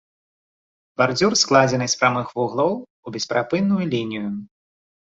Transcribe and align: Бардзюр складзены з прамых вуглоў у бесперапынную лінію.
Бардзюр 1.01 1.33
складзены 1.43 1.89
з 1.95 2.01
прамых 2.01 2.27
вуглоў 2.41 2.71
у 2.81 3.07
бесперапынную 3.19 3.83
лінію. 3.97 4.27